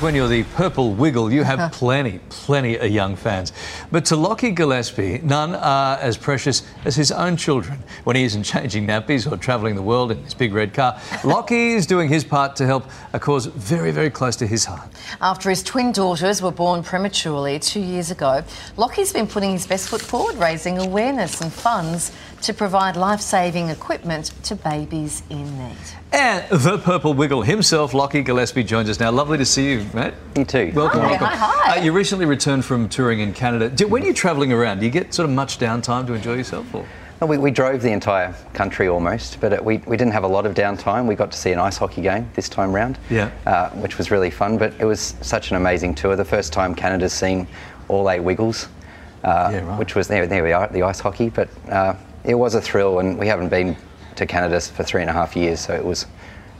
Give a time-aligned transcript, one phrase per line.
[0.00, 3.52] when you're the purple wiggle, you have plenty, plenty of young fans.
[3.90, 7.82] But to Lachie Gillespie, none are as precious as his own children.
[8.04, 11.74] When he isn't changing nappies or travelling the world in his big red car, Lachie
[11.74, 14.88] is doing his part to help a cause very, very close to his heart.
[15.20, 18.44] After his twin daughters were born prematurely two years ago,
[18.76, 22.12] Lachie's been putting his best foot forward, raising awareness and funds
[22.42, 25.76] to provide life saving equipment to babies in need.
[26.12, 29.10] And the purple wiggle himself, Lachie Gillespie, joins us now.
[29.10, 30.14] Lovely to see you, mate.
[30.36, 30.72] You too.
[30.74, 31.26] Welcome, Hi, welcome.
[31.28, 31.78] hi, hi.
[31.78, 33.68] Uh, you recently returned from touring in Canada.
[33.68, 36.72] Do, when you're travelling around, do you get sort of much downtime to enjoy yourself?
[36.74, 36.86] Or?
[37.20, 40.28] Well, we, we drove the entire country almost, but it, we, we didn't have a
[40.28, 41.06] lot of downtime.
[41.06, 43.30] We got to see an ice hockey game this time round, Yeah.
[43.44, 44.56] uh, which was really fun.
[44.56, 46.14] But it was such an amazing tour.
[46.14, 47.48] The first time Canada's seen
[47.88, 48.68] all eight Wiggles,
[49.24, 49.78] uh, Yeah, right.
[49.78, 50.26] which was there.
[50.28, 51.28] There we are, the ice hockey.
[51.28, 51.94] But uh,
[52.28, 53.76] it was a thrill, and we haven't been
[54.16, 56.06] to Canada for three and a half years, so it was.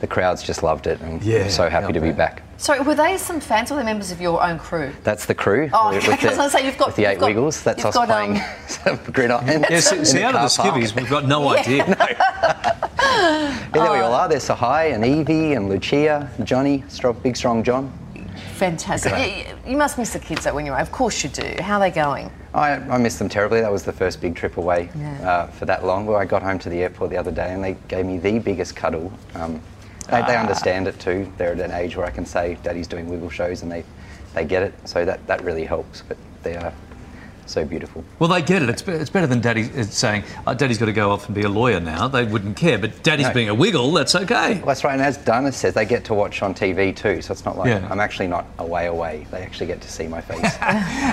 [0.00, 2.16] The crowds just loved it, and Yeah, we're so happy to be bet.
[2.18, 2.42] back.
[2.58, 4.92] So, were they some fans or were they members of your own crew?
[5.02, 5.70] That's the crew.
[5.72, 7.26] Oh, with okay, 'cause I was gonna say, you've got- with the you've eight got-
[7.28, 7.62] Wiggles.
[7.62, 9.46] That's you've us got, playing um, some gridiron.
[9.70, 11.86] Yeah, see, in see the out of the skivvies, we've got no idea.
[11.86, 14.28] Yeah, there we all are.
[14.28, 17.90] There's Tsehay and Evie and Lucia, Johnny, strong, big strong John.
[18.56, 19.46] Fantastic.
[19.64, 20.82] You, you must miss the kids though when you're away.
[20.82, 21.56] Of course you do.
[21.60, 22.30] How are they going?
[22.52, 23.60] I, I miss them terribly.
[23.60, 25.28] That was the first big trip away Yeah.
[25.28, 26.06] uh, for that long.
[26.06, 28.38] Well, I got home to the airport the other day and they gave me the
[28.38, 29.12] biggest cuddle.
[29.34, 29.60] Um,
[30.10, 31.32] they, they understand it too.
[31.38, 33.84] They're at an age where I can say, Daddy's doing wiggle shows and they,
[34.34, 34.74] they get it.
[34.88, 36.02] So that, that really helps.
[36.02, 36.72] But they are
[37.46, 38.04] so beautiful.
[38.18, 38.68] Well, they get it.
[38.68, 41.48] It's, it's better than Daddy saying, oh, Daddy's got to go off and be a
[41.48, 42.08] lawyer now.
[42.08, 42.78] They wouldn't care.
[42.78, 43.34] But Daddy's No.
[43.34, 44.54] being a wiggle, that's okay.
[44.56, 44.92] Well, that's right.
[44.94, 47.20] And as Dana says, they get to watch on TV too.
[47.22, 47.86] So it's not like Yeah.
[47.90, 49.26] I'm actually not away away.
[49.30, 50.52] They actually get to see my face.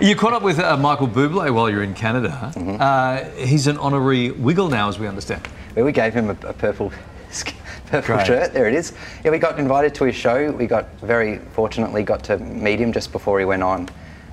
[0.06, 2.52] You caught up with uh, Michael Bublé while you're in Canada.
[2.54, 2.76] Mm-hmm.
[2.80, 5.46] Uh, he's an honorary wiggle now, as we understand.
[5.74, 6.92] Well, we gave him a, a purple
[7.86, 8.26] purple Great.
[8.26, 8.52] shirt.
[8.52, 8.92] There it is.
[9.24, 10.50] Yeah, we got invited to his show.
[10.52, 13.88] We got very fortunately got to meet him just before he went on.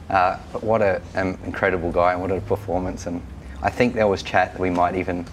[0.09, 3.05] Uh, but what an um, incredible guy and what a performance!
[3.07, 3.21] And
[3.61, 5.25] I think there was chat that we might even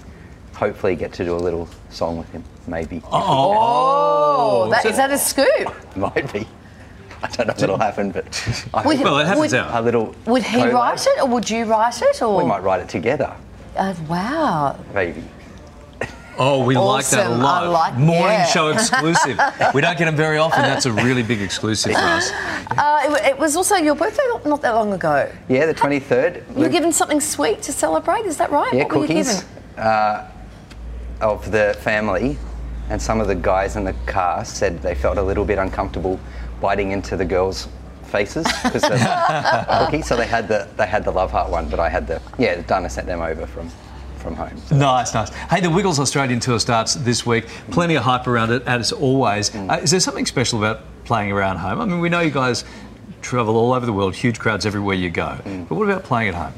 [0.54, 2.44] hopefully get to do a little song with him.
[2.66, 5.74] Maybe Oh, that, is that a scoop?
[5.96, 6.46] might be.
[7.22, 8.24] I don't know if it'll happen, but
[8.74, 9.74] I Would- hope Well, it happens Would- out.
[9.74, 10.14] a little.
[10.26, 10.72] Would he collab.
[10.72, 12.22] write it or would you write it?
[12.22, 13.34] Or We might write it together.
[13.76, 14.78] Uh, wow.
[14.94, 15.22] Maybe.
[16.42, 17.68] Oh, we like that a lot.
[17.68, 18.46] Like- Morning yeah.
[18.46, 19.38] show exclusive.
[19.74, 20.62] we don't get them very often.
[20.62, 22.30] That's a really big exclusive for us.
[22.32, 25.30] Uh, it, it was also your birthday not, not that long ago.
[25.50, 26.56] Yeah, the 23rd.
[26.56, 28.24] You were given something sweet to celebrate.
[28.24, 28.72] Is that right?
[28.72, 29.82] Yeah, what were you cookies given?
[29.84, 30.30] uh,
[31.20, 32.38] of the family,
[32.88, 36.18] and some of the guys in the car said they felt a little bit uncomfortable
[36.62, 37.68] biting into the girls'
[38.04, 40.00] faces because of the cookie.
[40.00, 42.62] So they had the they had the love heart one, but I had the yeah.
[42.62, 43.70] Dana sent them over from
[44.20, 44.56] from home.
[44.66, 45.30] So Nice, nice.
[45.30, 47.46] Hey, the Wiggles Australian tour starts this week.
[47.70, 49.50] Plenty of hype around it, as always.
[49.50, 49.70] Mm.
[49.70, 51.80] Uh, is there something special about playing around home?
[51.80, 52.64] I mean, we know you guys
[53.22, 55.38] travel all over the world, huge crowds everywhere you go.
[55.44, 55.68] Mm.
[55.68, 56.52] But what about playing at home?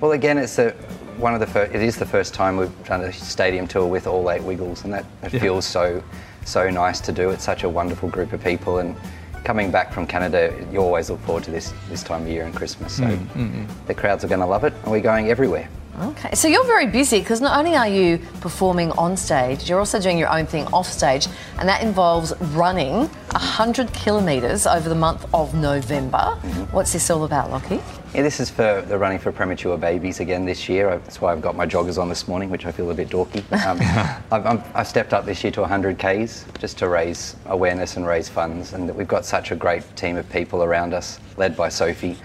[0.00, 0.70] Well, again, it's a,
[1.16, 1.74] one of the first.
[1.74, 4.92] It is the first time we've done a stadium tour with all eight Wiggles, and
[4.92, 5.40] that it Yeah.
[5.40, 6.02] feels so
[6.44, 7.30] so nice to do.
[7.30, 8.94] It's such a wonderful group of people, and
[9.42, 12.54] coming back from Canada, you always look forward to this this time of year and
[12.54, 12.96] Christmas.
[12.98, 15.68] So mm, the crowds are going to love it, and we're going everywhere.
[15.98, 19.98] Okay, so you're very busy because not only are you performing on stage, you're also
[19.98, 21.26] doing your own thing off stage,
[21.58, 26.18] and that involves running 100 kilometres over the month of November.
[26.18, 26.74] Mm-hmm.
[26.74, 27.82] What's this all about, Lachie?
[28.14, 30.90] Yeah, this is for the running for premature babies again this year.
[30.90, 33.40] That's why I've got my joggers on this morning, which I feel a bit dorky.
[33.64, 33.78] Um,
[34.30, 38.06] I've, I've, I've stepped up this year to 100 Ks just to raise awareness and
[38.06, 38.74] raise funds.
[38.74, 42.18] And we've got such a great team of people around us, led by Sophie,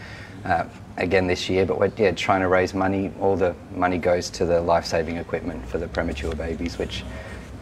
[0.46, 0.66] uh,
[0.97, 1.66] again this year.
[1.66, 3.12] But we're yeah, trying to raise money.
[3.19, 7.03] All the money goes to the life saving equipment for the premature babies, which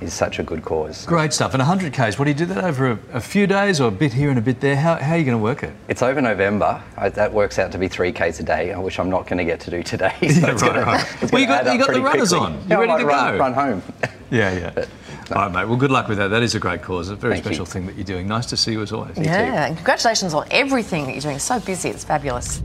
[0.02, 1.06] is such a good cause.
[1.06, 1.54] Great stuff.
[1.54, 3.92] And 100 Ks, what do you do that over a, a few days or a
[3.92, 4.78] bit here and a bit there?
[4.78, 5.74] How, how are you going to work it?
[5.90, 6.82] It's over November.
[6.96, 9.44] I, that works out to be three Ks a day, which I'm not going to
[9.44, 10.14] get to do today.
[10.22, 11.32] So Yeah, right, gonna- right.
[11.34, 12.46] Well, you gonna got- you got the runners quickly.
[12.48, 12.70] on.
[12.70, 13.40] You're I ready to run, go.
[13.40, 13.84] Run home.
[14.32, 14.86] Yeah, yeah.
[15.32, 15.66] All right, mate.
[15.68, 16.28] Well, good luck with that.
[16.28, 17.10] That is a great cause.
[17.10, 17.50] A very Thank you.
[17.54, 18.28] special thing that you're doing.
[18.28, 19.18] Nice to see you as always.
[19.18, 21.40] Yeah, and congratulations on everything that you're doing.
[21.40, 22.62] So busy, it's fabulous.